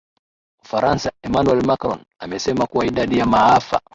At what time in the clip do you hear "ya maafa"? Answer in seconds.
3.17-3.81